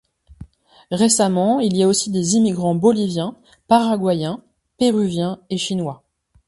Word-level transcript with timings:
Récemment, 0.89 1.59
il 1.59 1.77
y 1.77 1.83
a 1.83 1.87
aussi 1.87 2.09
des 2.09 2.33
immigrants 2.35 2.73
boliviens, 2.73 3.35
paraguayens, 3.67 4.43
péruviens 4.79 5.39
et 5.51 5.59
chinois. 5.59 6.01